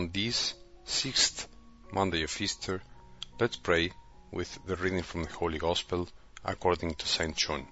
On 0.00 0.10
this 0.10 0.54
sixth 0.86 1.46
Monday 1.92 2.22
of 2.22 2.40
Easter, 2.40 2.80
let's 3.38 3.56
pray 3.56 3.92
with 4.32 4.58
the 4.64 4.74
reading 4.76 5.02
from 5.02 5.24
the 5.24 5.30
Holy 5.30 5.58
Gospel 5.58 6.08
according 6.42 6.94
to 6.94 7.06
St. 7.06 7.36
John. 7.36 7.66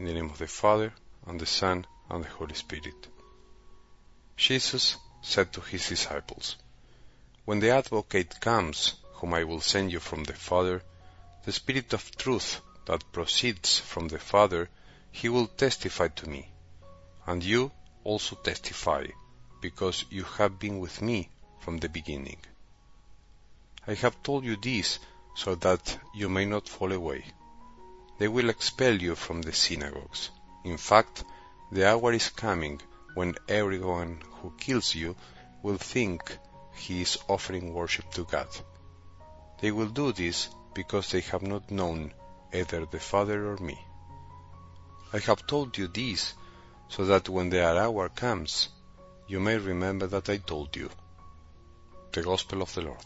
In 0.00 0.06
the 0.06 0.14
name 0.14 0.30
of 0.30 0.38
the 0.38 0.48
Father, 0.48 0.92
and 1.28 1.40
the 1.40 1.46
Son, 1.46 1.86
and 2.08 2.24
the 2.24 2.28
Holy 2.28 2.54
Spirit. 2.54 3.06
Jesus 4.36 4.96
said 5.22 5.52
to 5.52 5.60
his 5.60 5.88
disciples, 5.88 6.56
When 7.44 7.60
the 7.60 7.70
advocate 7.70 8.40
comes, 8.40 8.94
whom 9.12 9.32
I 9.34 9.44
will 9.44 9.60
send 9.60 9.92
you 9.92 10.00
from 10.00 10.24
the 10.24 10.34
Father, 10.34 10.82
the 11.44 11.52
Spirit 11.52 11.92
of 11.92 12.16
truth 12.16 12.60
that 12.86 13.12
proceeds 13.12 13.78
from 13.78 14.08
the 14.08 14.18
Father, 14.18 14.68
he 15.12 15.28
will 15.28 15.46
testify 15.46 16.08
to 16.08 16.28
me. 16.28 16.50
And 17.28 17.44
you 17.44 17.70
also 18.02 18.34
testify, 18.34 19.06
because 19.60 20.04
you 20.10 20.24
have 20.24 20.58
been 20.58 20.80
with 20.80 21.00
me 21.00 21.30
from 21.60 21.78
the 21.78 21.88
beginning. 21.88 22.38
I 23.86 23.94
have 23.94 24.22
told 24.22 24.44
you 24.44 24.56
this 24.56 24.98
so 25.34 25.54
that 25.56 25.98
you 26.14 26.28
may 26.28 26.44
not 26.44 26.68
fall 26.68 26.92
away. 26.92 27.24
They 28.18 28.28
will 28.28 28.50
expel 28.50 28.94
you 29.00 29.14
from 29.14 29.42
the 29.42 29.52
synagogues. 29.52 30.30
In 30.64 30.76
fact, 30.76 31.24
the 31.72 31.88
hour 31.88 32.12
is 32.12 32.28
coming 32.28 32.80
when 33.14 33.36
everyone 33.48 34.20
who 34.42 34.52
kills 34.58 34.94
you 34.94 35.16
will 35.62 35.78
think 35.78 36.36
he 36.74 37.02
is 37.02 37.18
offering 37.28 37.72
worship 37.72 38.10
to 38.12 38.24
God. 38.24 38.48
They 39.60 39.70
will 39.70 39.88
do 39.88 40.12
this 40.12 40.48
because 40.74 41.10
they 41.10 41.20
have 41.20 41.42
not 41.42 41.70
known 41.70 42.12
either 42.52 42.86
the 42.86 43.00
Father 43.00 43.50
or 43.52 43.56
me. 43.58 43.78
I 45.12 45.18
have 45.18 45.46
told 45.46 45.76
you 45.76 45.88
this 45.88 46.34
so 46.88 47.04
that 47.06 47.28
when 47.28 47.50
the 47.50 47.64
hour 47.66 48.08
comes, 48.08 48.68
you 49.26 49.40
may 49.40 49.56
remember 49.56 50.06
that 50.08 50.28
I 50.28 50.38
told 50.38 50.76
you. 50.76 50.90
The 52.12 52.22
Gospel 52.22 52.62
of 52.62 52.74
the 52.74 52.82
Lord. 52.82 53.04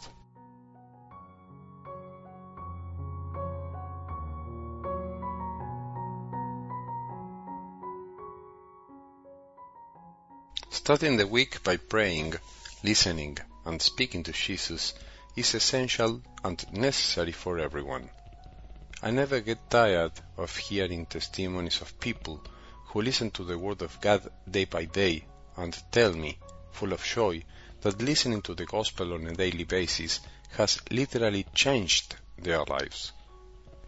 Starting 10.71 11.19
the 11.19 11.27
week 11.27 11.63
by 11.63 11.77
praying, 11.77 12.35
listening, 12.83 13.37
and 13.67 13.83
speaking 13.83 14.23
to 14.23 14.33
Jesus 14.33 14.95
is 15.37 15.55
essential 15.55 16.23
and 16.43 16.65
necessary 16.73 17.33
for 17.33 17.59
everyone. 17.59 18.09
I 19.03 19.11
never 19.11 19.41
get 19.41 19.69
tired 19.69 20.13
of 20.39 20.57
hearing 20.57 21.05
testimonies 21.05 21.83
of 21.83 22.01
people 22.01 22.43
who 22.87 23.03
listen 23.03 23.31
to 23.33 23.45
the 23.45 23.59
Word 23.59 23.83
of 23.83 24.01
God 24.01 24.31
day 24.51 24.65
by 24.65 24.87
day 24.87 25.27
and 25.59 25.77
tell 25.93 26.15
me, 26.15 26.39
full 26.73 26.95
of 26.95 27.05
joy, 27.05 27.43
that 27.85 28.01
listening 28.01 28.41
to 28.41 28.55
the 28.55 28.65
Gospel 28.65 29.13
on 29.13 29.27
a 29.27 29.35
daily 29.35 29.65
basis 29.65 30.21
has 30.57 30.81
literally 30.91 31.45
changed 31.55 32.17
their 32.39 32.65
lives. 32.65 33.13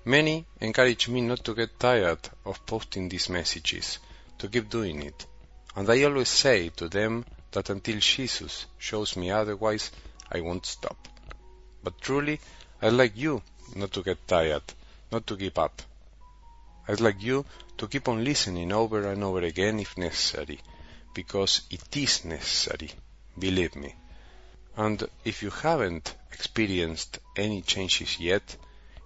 Many 0.05 0.45
encourage 0.61 1.09
me 1.09 1.23
not 1.23 1.43
to 1.47 1.55
get 1.55 1.81
tired 1.81 2.19
of 2.45 2.67
posting 2.67 3.09
these 3.09 3.31
messages, 3.31 3.99
to 4.37 4.49
keep 4.49 4.69
doing 4.69 5.03
it, 5.03 5.25
and 5.75 5.89
I 5.89 6.03
always 6.05 6.29
say 6.29 6.69
to 6.77 6.91
them 6.91 7.25
that 7.53 7.71
until 7.71 7.99
Jesus 7.99 8.67
shows 8.77 9.17
me 9.17 9.31
otherwise, 9.31 9.91
I 10.31 10.43
won't 10.43 10.67
stop. 10.67 11.09
But 11.83 11.99
truly, 12.03 12.39
I'd 12.83 12.93
like 12.93 13.17
you 13.17 13.41
not 13.75 13.93
to 13.93 14.03
get 14.03 14.29
tired, 14.29 14.75
not 15.11 15.27
to 15.29 15.37
give 15.37 15.57
up. 15.57 15.81
I'd 16.87 17.01
like 17.01 17.23
you 17.23 17.47
to 17.79 17.89
keep 17.89 18.09
on 18.09 18.23
listening 18.23 18.73
over 18.73 19.11
and 19.11 19.25
over 19.25 19.41
again 19.41 19.81
if 19.81 19.97
necessary, 19.97 20.61
because 21.15 21.63
it 21.71 21.97
is 21.97 22.27
necessary, 22.27 22.91
believe 23.39 23.77
me. 23.77 23.95
And 24.77 25.09
if 25.25 25.43
you 25.43 25.51
haven't 25.51 26.15
experienced 26.33 27.19
any 27.37 27.63
changes 27.63 28.21
yet, 28.21 28.57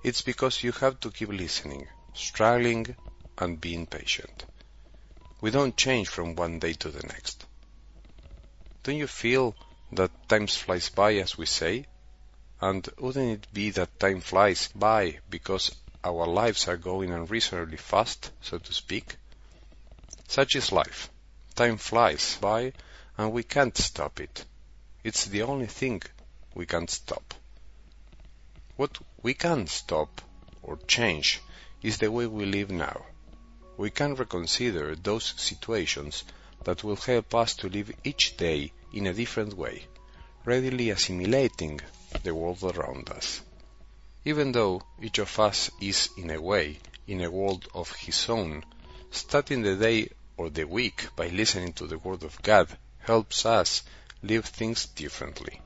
it's 0.03 0.23
because 0.23 0.63
you 0.63 0.73
have 0.73 0.99
to 1.01 1.11
keep 1.11 1.29
listening, 1.29 1.87
struggling, 2.15 2.97
and 3.39 3.61
being 3.61 3.87
patient. 3.87 4.45
We 5.41 5.51
don't 5.51 5.77
change 5.77 6.09
from 6.09 6.37
one 6.37 6.59
day 6.59 6.73
to 6.75 6.91
the 6.91 7.07
next. 7.07 7.47
Don't 8.83 8.97
you 8.97 9.07
feel 9.07 9.55
that 9.93 10.11
time 10.29 10.47
flies 10.47 10.89
by 10.89 11.15
as 11.17 11.39
we 11.39 11.47
say? 11.47 11.87
And 12.61 12.89
wouldn't 12.99 13.45
it 13.45 13.53
be 13.53 13.71
that 13.71 13.99
time 14.01 14.21
flies 14.21 14.69
by 14.75 15.21
because 15.29 15.75
our 16.03 16.27
lives 16.27 16.69
are 16.69 16.77
going 16.77 17.13
unreasonably 17.13 17.77
fast, 17.77 18.31
so 18.41 18.59
to 18.59 18.73
speak? 18.73 19.17
Such 20.29 20.57
is 20.57 20.73
life. 20.73 21.11
Time 21.55 21.77
flies 21.77 22.37
by 22.41 22.73
and 23.21 23.33
we 23.33 23.43
can't 23.43 23.77
stop 23.77 24.21
it. 24.21 24.45
It's 25.05 25.27
the 25.27 25.43
only 25.43 25.67
thing 25.67 26.03
we 26.55 26.67
can't 26.67 26.91
stop. 26.91 27.35
What 28.77 28.99
we 29.23 29.35
can 29.35 29.67
stop 29.67 30.21
or 30.63 30.79
change 30.87 31.41
is 31.83 31.99
the 31.99 32.11
way 32.11 32.27
we 32.27 32.45
live 32.47 32.71
now 32.71 33.01
we 33.81 33.89
can 33.89 34.15
reconsider 34.15 34.95
those 34.95 35.33
situations 35.39 36.25
that 36.65 36.85
will 36.85 36.97
help 36.97 37.35
us 37.35 37.55
to 37.55 37.67
live 37.71 37.91
each 38.05 38.37
day 38.37 38.71
in 38.93 39.07
a 39.07 39.15
different 39.15 39.55
way, 39.55 39.87
readily 40.45 40.91
assimilating 40.91 41.81
the 42.23 42.35
world 42.35 42.63
around 42.63 43.09
us. 43.09 43.41
Even 44.27 44.53
though 44.53 44.83
each 45.01 45.19
of 45.19 45.39
us 45.41 45.71
is, 45.81 46.11
in 46.19 46.31
a 46.31 46.39
way, 46.39 46.79
in 47.07 47.23
a 47.23 47.31
world 47.31 47.67
of 47.75 47.91
his 47.93 48.29
own, 48.29 48.63
starting 49.11 49.63
the 49.63 49.77
day 49.77 50.11
or 50.37 50.51
the 50.51 50.65
week 50.65 51.09
by 51.17 51.29
listening 51.29 51.73
to 51.73 51.87
the 51.87 51.97
Word 51.97 52.23
of 52.23 52.43
God 52.43 52.69
helps 53.11 53.45
us 53.45 53.83
live 54.23 54.45
things 54.45 54.87
differently. 54.87 55.61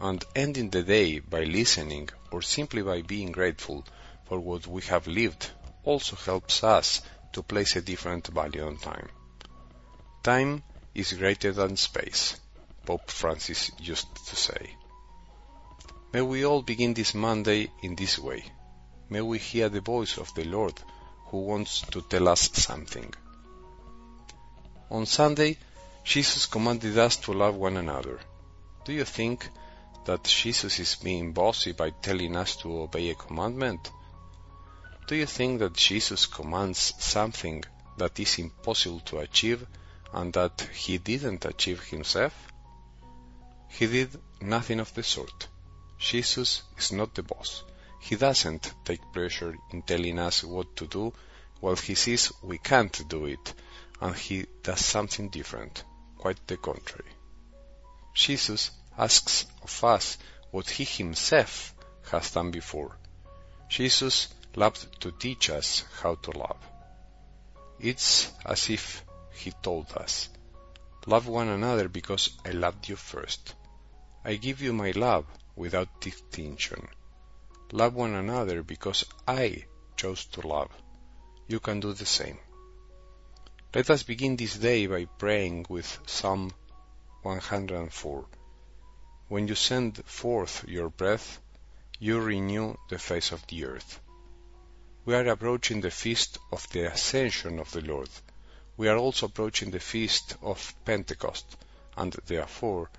And 0.00 0.24
ending 0.34 0.70
the 0.70 0.82
day 0.82 1.18
by 1.18 1.44
listening 1.44 2.08
or 2.30 2.40
simply 2.40 2.80
by 2.80 3.02
being 3.02 3.32
grateful 3.32 3.84
for 4.24 4.40
what 4.40 4.66
we 4.66 4.80
have 4.92 5.06
lived 5.06 5.50
also 5.84 6.16
helps 6.16 6.64
us 6.64 7.02
to 7.34 7.42
place 7.42 7.76
a 7.76 7.82
different 7.82 8.28
value 8.28 8.64
on 8.66 8.78
time. 8.78 9.08
Time 10.22 10.62
is 10.94 11.12
greater 11.12 11.52
than 11.52 11.76
space, 11.76 12.40
Pope 12.86 13.10
Francis 13.10 13.70
used 13.78 14.08
to 14.28 14.34
say. 14.34 14.64
May 16.14 16.22
we 16.22 16.46
all 16.46 16.62
begin 16.62 16.94
this 16.94 17.12
Monday 17.14 17.70
in 17.82 17.94
this 17.94 18.18
way. 18.18 18.42
May 19.10 19.20
we 19.20 19.38
hear 19.38 19.68
the 19.68 19.82
voice 19.82 20.16
of 20.16 20.32
the 20.34 20.44
Lord 20.44 20.80
who 21.26 21.40
wants 21.40 21.82
to 21.92 22.00
tell 22.00 22.26
us 22.26 22.50
something. 22.54 23.12
On 24.90 25.04
Sunday, 25.04 25.58
Jesus 26.04 26.46
commanded 26.46 26.98
us 26.98 27.16
to 27.16 27.32
love 27.32 27.56
one 27.56 27.76
another. 27.78 28.20
Do 28.84 28.92
you 28.92 29.04
think 29.04 29.48
that 30.04 30.24
Jesus 30.24 30.78
is 30.78 30.94
being 30.96 31.32
bossy 31.32 31.72
by 31.72 31.90
telling 31.90 32.36
us 32.36 32.56
to 32.56 32.82
obey 32.82 33.10
a 33.10 33.14
commandment? 33.14 33.90
Do 35.08 35.16
you 35.16 35.26
think 35.26 35.60
that 35.60 35.72
Jesus 35.72 36.26
commands 36.26 36.92
something 36.98 37.64
that 37.96 38.20
is 38.20 38.38
impossible 38.38 39.00
to 39.00 39.18
achieve 39.18 39.66
and 40.12 40.32
that 40.34 40.68
he 40.74 40.98
didn't 40.98 41.44
achieve 41.46 41.82
himself? 41.82 42.34
He 43.68 43.86
did 43.86 44.10
nothing 44.40 44.80
of 44.80 44.92
the 44.94 45.02
sort. 45.02 45.48
Jesus 45.98 46.62
is 46.76 46.92
not 46.92 47.14
the 47.14 47.22
boss. 47.22 47.64
He 47.98 48.16
doesn't 48.16 48.72
take 48.84 49.12
pleasure 49.12 49.56
in 49.70 49.82
telling 49.82 50.18
us 50.18 50.44
what 50.44 50.76
to 50.76 50.86
do 50.86 51.12
while 51.60 51.76
he 51.76 51.94
sees 51.94 52.30
we 52.42 52.58
can't 52.58 53.08
do 53.08 53.24
it 53.24 53.54
and 54.00 54.14
he 54.14 54.44
does 54.62 54.84
something 54.84 55.28
different, 55.28 55.82
quite 56.24 56.46
the 56.46 56.56
contrary. 56.56 57.12
Jesus 58.14 58.70
asks 58.96 59.44
of 59.62 59.84
us 59.84 60.16
what 60.52 60.70
he 60.70 60.84
himself 60.84 61.74
has 62.10 62.30
done 62.30 62.50
before. 62.50 62.96
Jesus 63.68 64.28
loved 64.56 65.02
to 65.02 65.12
teach 65.12 65.50
us 65.50 65.84
how 66.00 66.14
to 66.14 66.30
love. 66.30 66.56
It's 67.78 68.32
as 68.46 68.70
if 68.70 69.04
he 69.34 69.50
told 69.50 69.92
us, 69.92 70.30
Love 71.04 71.28
one 71.28 71.48
another 71.48 71.90
because 71.90 72.30
I 72.42 72.52
loved 72.52 72.88
you 72.88 72.96
first. 72.96 73.54
I 74.24 74.36
give 74.36 74.62
you 74.62 74.72
my 74.72 74.92
love 74.92 75.26
without 75.54 76.00
distinction. 76.00 76.88
Love 77.70 77.92
one 77.92 78.14
another 78.14 78.62
because 78.62 79.04
I 79.28 79.66
chose 79.96 80.24
to 80.36 80.48
love. 80.48 80.70
You 81.48 81.60
can 81.60 81.80
do 81.80 81.92
the 81.92 82.06
same. 82.06 82.38
Let 83.74 83.90
us 83.90 84.04
begin 84.04 84.36
this 84.36 84.56
day 84.56 84.86
by 84.86 85.06
praying 85.06 85.66
with 85.68 85.98
Psalm 86.06 86.52
104. 87.22 88.24
When 89.26 89.48
you 89.48 89.56
send 89.56 89.96
forth 90.04 90.64
your 90.68 90.90
breath, 90.90 91.40
you 91.98 92.20
renew 92.20 92.76
the 92.88 93.00
face 93.00 93.32
of 93.32 93.44
the 93.48 93.64
earth. 93.64 93.98
We 95.04 95.16
are 95.16 95.26
approaching 95.26 95.80
the 95.80 95.90
feast 95.90 96.38
of 96.52 96.70
the 96.70 96.92
Ascension 96.92 97.58
of 97.58 97.72
the 97.72 97.80
Lord. 97.80 98.10
We 98.76 98.86
are 98.86 98.96
also 98.96 99.26
approaching 99.26 99.72
the 99.72 99.80
feast 99.80 100.36
of 100.40 100.72
Pentecost, 100.84 101.56
and 101.96 102.12
therefore, 102.26 102.90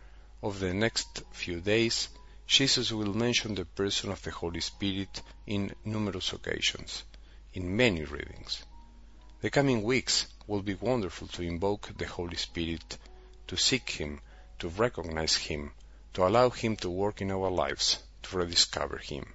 of 0.43 0.59
the 0.59 0.73
next 0.73 1.23
few 1.31 1.61
days, 1.61 2.09
Jesus 2.47 2.91
will 2.91 3.13
mention 3.13 3.55
the 3.55 3.63
person 3.63 4.11
of 4.11 4.21
the 4.23 4.31
Holy 4.31 4.59
Spirit 4.59 5.21
in 5.47 5.73
numerous 5.85 6.33
occasions, 6.33 7.05
in 7.53 7.77
many 7.77 8.03
readings. 8.03 8.65
The 9.45 9.51
coming 9.51 9.83
weeks 9.83 10.25
will 10.47 10.63
be 10.63 10.73
wonderful 10.73 11.27
to 11.27 11.43
invoke 11.43 11.95
the 11.95 12.07
Holy 12.07 12.35
Spirit, 12.35 12.97
to 13.45 13.55
seek 13.55 13.91
Him, 13.91 14.19
to 14.57 14.69
recognize 14.69 15.35
Him, 15.35 15.71
to 16.15 16.25
allow 16.25 16.49
Him 16.49 16.75
to 16.77 16.89
work 16.89 17.21
in 17.21 17.29
our 17.29 17.51
lives, 17.51 17.99
to 18.23 18.37
rediscover 18.37 18.97
Him. 18.97 19.31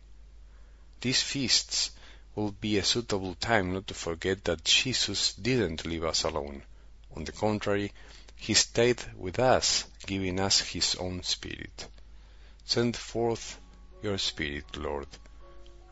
These 1.01 1.23
feasts 1.23 1.93
will 2.35 2.51
be 2.51 2.77
a 2.77 2.83
suitable 2.83 3.37
time 3.37 3.73
not 3.73 3.87
to 3.87 3.95
forget 3.95 4.43
that 4.47 4.65
Jesus 4.65 5.33
didn't 5.35 5.87
leave 5.87 6.03
us 6.03 6.25
alone. 6.25 6.65
On 7.15 7.23
the 7.23 7.31
contrary, 7.31 7.93
He 8.35 8.55
stayed 8.55 9.01
with 9.17 9.39
us, 9.39 9.85
giving 10.07 10.41
us 10.41 10.59
His 10.59 10.97
own 10.97 11.23
Spirit. 11.23 11.87
Send 12.65 12.97
forth 12.97 13.61
your 14.03 14.19
Spirit, 14.19 14.77
Lord, 14.77 15.07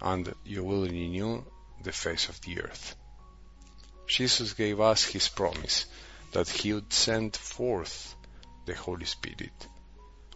and 0.01 0.35
you 0.45 0.65
will 0.65 0.89
renew 0.89 1.45
the 1.85 1.93
face 1.93 2.29
of 2.29 2.41
the 2.41 2.63
earth. 2.63 2.97
Jesus 4.09 4.55
gave 4.55 4.81
us 4.81 5.05
His 5.05 5.29
promise 5.29 5.87
that 6.33 6.49
He 6.49 6.73
would 6.73 6.93
send 6.93 7.37
forth 7.37 8.17
the 8.65 8.75
Holy 8.75 9.05
Spirit. 9.05 9.69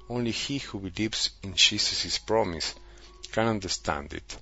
Only 0.08 0.30
he 0.30 0.58
who 0.58 0.78
believes 0.78 1.30
in 1.42 1.54
Jesus' 1.54 2.18
promise 2.18 2.74
can 3.30 3.46
understand 3.46 4.12
it. 4.12 4.36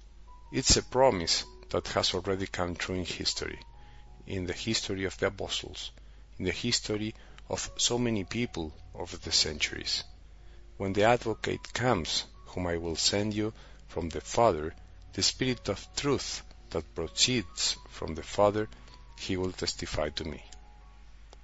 It's 0.52 0.76
a 0.76 0.82
promise 0.82 1.44
that 1.68 1.86
has 1.88 2.12
already 2.12 2.46
come 2.46 2.74
true 2.74 2.96
in 2.96 3.04
history, 3.04 3.60
in 4.26 4.46
the 4.46 4.52
history 4.52 5.04
of 5.04 5.16
the 5.18 5.28
apostles, 5.28 5.92
in 6.38 6.44
the 6.44 6.50
history 6.50 7.14
of 7.48 7.70
so 7.76 7.98
many 7.98 8.24
people 8.24 8.72
over 8.94 9.16
the 9.16 9.32
centuries. 9.32 10.02
When 10.76 10.92
the 10.92 11.04
advocate 11.04 11.72
comes, 11.72 12.24
whom 12.46 12.66
I 12.66 12.78
will 12.78 12.96
send 12.96 13.34
you 13.34 13.52
from 13.86 14.08
the 14.08 14.20
Father, 14.20 14.74
the 15.12 15.22
Spirit 15.22 15.68
of 15.68 15.86
truth 15.94 16.42
that 16.70 16.94
proceeds 16.94 17.76
from 17.90 18.14
the 18.14 18.22
Father, 18.22 18.68
he 19.20 19.36
will 19.36 19.52
testify 19.52 20.08
to 20.08 20.24
me. 20.24 20.42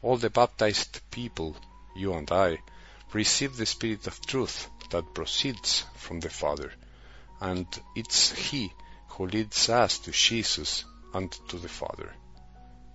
All 0.00 0.17
the 0.17 0.31
baptized 0.31 1.00
people, 1.11 1.55
you 1.94 2.14
and 2.14 2.31
I, 2.32 2.58
receive 3.12 3.56
the 3.56 3.67
Spirit 3.67 4.06
of 4.06 4.25
truth 4.25 4.69
that 4.90 5.14
proceeds 5.14 5.84
from 5.94 6.20
the 6.20 6.31
Father, 6.31 6.73
and 7.40 7.67
it's 7.94 8.32
He 8.32 8.73
who 9.08 9.26
leads 9.26 9.69
us 9.69 9.99
to 10.00 10.11
Jesus 10.11 10.84
and 11.12 11.31
to 11.49 11.58
the 11.58 11.69
Father. 11.69 12.14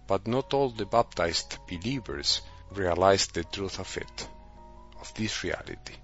But 0.08 0.26
not 0.28 0.54
all 0.54 0.70
the 0.70 0.86
baptized 0.86 1.60
believers 1.68 2.42
realize 2.72 3.28
the 3.28 3.44
truth 3.44 3.80
of 3.80 3.98
it, 3.98 4.28
of 5.00 5.14
this 5.14 5.44
reality. 5.44 5.96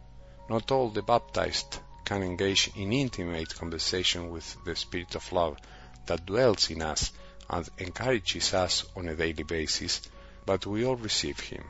Not 0.49 0.71
all 0.71 0.89
the 0.89 1.01
baptized 1.01 1.79
can 2.05 2.21
engage 2.21 2.69
in 2.75 2.93
intimate 2.93 3.55
conversation 3.55 4.29
with 4.29 4.55
the 4.65 4.75
Spirit 4.75 5.15
of 5.15 5.31
love 5.31 5.57
that 6.05 6.27
dwells 6.27 6.69
in 6.69 6.83
us 6.83 7.11
and 7.49 7.69
encourages 7.77 8.53
us 8.53 8.85
on 8.95 9.07
a 9.07 9.15
daily 9.15 9.43
basis, 9.43 10.01
but 10.45 10.65
we 10.65 10.85
all 10.85 10.95
receive 10.95 11.39
Him. 11.39 11.63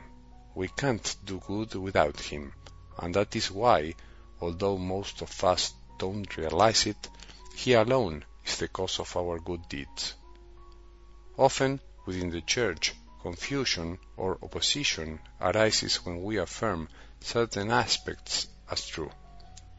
We 0.54 0.68
can't 0.68 1.16
do 1.24 1.40
good 1.46 1.74
without 1.74 2.20
Him, 2.20 2.52
and 2.98 3.14
that 3.14 3.36
is 3.36 3.50
why, 3.50 3.94
although 4.40 4.78
most 4.78 5.22
of 5.22 5.44
us 5.44 5.72
don't 5.98 6.36
realize 6.36 6.86
it, 6.86 7.08
He 7.54 7.74
alone 7.74 8.24
is 8.44 8.56
the 8.58 8.68
cause 8.68 8.98
of 8.98 9.16
our 9.16 9.38
good 9.38 9.68
deeds. 9.68 10.14
Often, 11.36 11.80
within 12.06 12.30
the 12.30 12.40
Church, 12.40 12.94
confusion 13.22 13.98
or 14.16 14.38
opposition 14.42 15.20
arises 15.40 16.04
when 16.04 16.22
we 16.22 16.38
affirm 16.38 16.88
certain 17.20 17.70
aspects 17.70 18.46
as 18.70 18.86
true. 18.86 19.10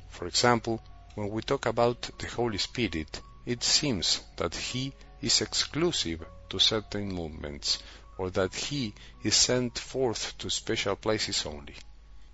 For 0.09 0.27
example, 0.27 0.81
when 1.15 1.29
we 1.29 1.41
talk 1.41 1.65
about 1.65 2.09
the 2.19 2.27
Holy 2.27 2.57
Spirit, 2.57 3.21
it 3.45 3.63
seems 3.63 4.21
that 4.37 4.55
He 4.55 4.93
is 5.21 5.41
exclusive 5.41 6.25
to 6.49 6.59
certain 6.59 7.13
movements, 7.13 7.79
or 8.17 8.29
that 8.31 8.53
He 8.53 8.93
is 9.23 9.35
sent 9.35 9.77
forth 9.77 10.37
to 10.37 10.49
special 10.49 10.95
places 10.95 11.45
only. 11.45 11.75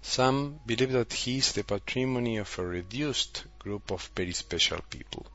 Some 0.01 0.59
believe 0.65 0.91
that 0.91 1.13
He 1.13 1.37
is 1.37 1.51
the 1.53 1.63
patrimony 1.63 2.37
of 2.37 2.59
a 2.59 2.65
reduced 2.65 3.43
group 3.59 3.91
of 3.91 4.09
very 4.15 4.33
special 4.33 4.79
people. 4.89 5.25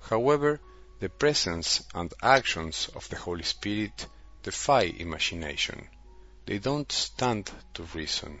However, 0.00 0.60
the 1.00 1.08
presence 1.08 1.84
and 1.94 2.12
actions 2.22 2.88
of 2.94 3.08
the 3.08 3.16
Holy 3.16 3.44
Spirit 3.44 4.06
defy 4.42 4.82
imagination. 4.82 5.88
They 6.46 6.58
don't 6.58 6.90
stand 6.90 7.50
to 7.74 7.82
reason. 7.94 8.40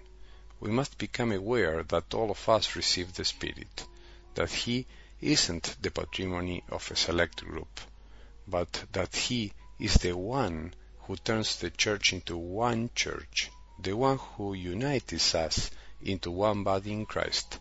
We 0.60 0.70
must 0.70 0.98
become 0.98 1.30
aware 1.30 1.82
that 1.84 2.14
all 2.14 2.30
of 2.30 2.48
us 2.48 2.74
receive 2.74 3.12
the 3.12 3.24
Spirit, 3.24 3.86
that 4.34 4.50
He 4.50 4.86
isn't 5.20 5.76
the 5.80 5.90
patrimony 5.90 6.62
of 6.68 6.90
a 6.90 6.96
select 6.96 7.44
group, 7.44 7.80
but 8.46 8.84
that 8.92 9.14
He 9.16 9.52
is 9.78 9.94
the 9.94 10.16
one 10.16 10.74
who 11.00 11.16
turns 11.16 11.56
the 11.56 11.70
church 11.70 12.12
into 12.12 12.36
one 12.36 12.90
church, 12.94 13.50
the 13.80 13.96
one 13.96 14.18
who 14.18 14.54
unites 14.54 15.34
us 15.34 15.70
into 16.02 16.30
one 16.30 16.62
body 16.62 16.92
in 16.92 17.06
Christ, 17.06 17.58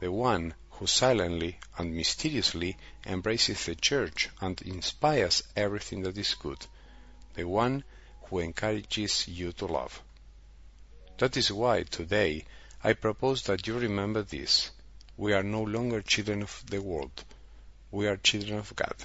the 0.00 0.10
one 0.10 0.54
who 0.70 0.86
silently 0.86 1.58
and 1.78 1.94
mysteriously 1.94 2.76
embraces 3.06 3.64
the 3.64 3.74
church 3.74 4.28
and 4.40 4.60
inspires 4.62 5.42
everything 5.54 6.02
that 6.02 6.18
is 6.18 6.34
good, 6.34 6.66
the 7.34 7.44
one 7.44 7.84
who 8.24 8.40
encourages 8.40 9.28
you 9.28 9.52
to 9.52 9.66
love. 9.66 10.02
That 11.18 11.36
is 11.36 11.52
why 11.52 11.84
today 11.84 12.44
I 12.82 12.94
propose 12.94 13.42
that 13.44 13.66
you 13.66 13.78
remember 13.78 14.22
this. 14.22 14.70
We 15.16 15.32
are 15.32 15.42
no 15.42 15.62
longer 15.62 16.02
children 16.02 16.42
of 16.42 16.64
the 16.68 16.80
world. 16.80 17.24
We 17.90 18.08
are 18.08 18.16
children 18.16 18.58
of 18.58 18.74
God, 18.74 18.96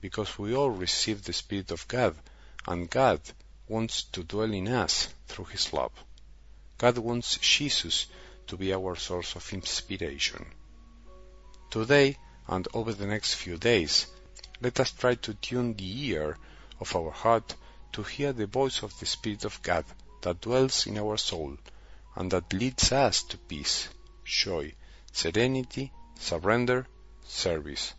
because 0.00 0.38
we 0.38 0.54
all 0.54 0.70
receive 0.70 1.22
the 1.22 1.32
Spirit 1.32 1.70
of 1.70 1.86
God, 1.86 2.16
and 2.66 2.90
God 2.90 3.20
wants 3.68 4.02
to 4.12 4.24
dwell 4.24 4.52
in 4.52 4.66
us 4.66 5.08
through 5.28 5.44
His 5.46 5.72
love. 5.72 5.92
God 6.78 6.98
wants 6.98 7.38
Jesus 7.38 8.06
to 8.48 8.56
be 8.56 8.74
our 8.74 8.96
source 8.96 9.36
of 9.36 9.52
inspiration. 9.52 10.44
Today, 11.70 12.18
and 12.48 12.66
over 12.74 12.92
the 12.92 13.06
next 13.06 13.34
few 13.34 13.56
days, 13.56 14.06
let 14.60 14.80
us 14.80 14.90
try 14.90 15.14
to 15.14 15.34
tune 15.34 15.74
the 15.74 16.08
ear 16.08 16.38
of 16.80 16.96
our 16.96 17.10
heart 17.10 17.54
to 17.92 18.02
hear 18.02 18.32
the 18.32 18.46
voice 18.46 18.82
of 18.82 18.98
the 18.98 19.06
Spirit 19.06 19.44
of 19.44 19.62
God 19.62 19.84
that 20.22 20.40
dwells 20.40 20.86
in 20.86 20.98
our 20.98 21.16
soul 21.16 21.56
and 22.16 22.30
that 22.32 22.52
leads 22.52 22.90
us 22.90 23.22
to 23.22 23.38
peace, 23.38 23.88
joy, 24.24 24.74
serenity, 25.12 25.92
surrender, 26.18 26.86
service. 27.24 27.94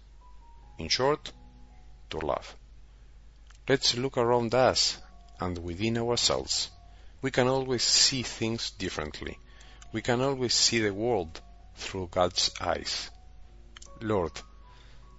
In 0.77 0.89
short, 0.89 1.31
to 2.09 2.17
love. 2.17 2.57
Let's 3.67 3.95
look 3.95 4.17
around 4.17 4.53
us 4.53 4.97
and 5.39 5.57
within 5.57 5.97
ourselves. 5.97 6.69
We 7.21 7.31
can 7.31 7.47
always 7.47 7.83
see 7.83 8.23
things 8.23 8.71
differently. 8.71 9.39
We 9.93 10.01
can 10.01 10.21
always 10.21 10.53
see 10.53 10.79
the 10.79 10.93
world 10.93 11.39
through 11.75 12.09
God's 12.11 12.51
eyes. 12.59 13.09
Lord, 14.01 14.33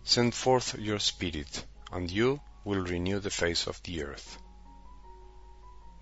send 0.03 0.35
forth 0.35 0.77
your 0.79 0.99
Spirit, 0.99 1.65
and 1.91 2.11
you 2.11 2.41
will 2.65 2.83
renew 2.83 3.21
the 3.21 3.31
face 3.31 3.67
of 3.67 3.83
the 3.85 4.03
earth. 4.03 4.39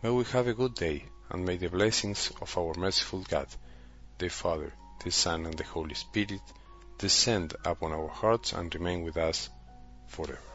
May 0.02 0.10
we 0.10 0.24
have 0.24 0.48
a 0.48 0.54
good 0.54 0.74
day, 0.74 1.04
and 1.30 1.44
may 1.44 1.56
the 1.56 1.68
blessings 1.68 2.32
of 2.40 2.58
our 2.58 2.74
merciful 2.74 3.20
God, 3.28 3.46
the 4.18 4.28
Father, 4.28 4.72
the 5.02 5.10
Son, 5.10 5.46
and 5.46 5.54
the 5.54 5.64
Holy 5.64 5.94
Spirit 5.94 6.40
descend 6.98 7.54
upon 7.64 7.92
our 7.92 8.08
hearts 8.08 8.52
and 8.52 8.74
remain 8.74 9.02
with 9.02 9.16
us 9.16 9.50
forever. 10.06 10.51